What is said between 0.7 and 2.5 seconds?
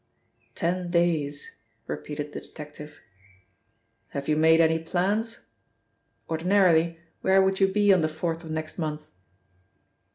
days," repeated the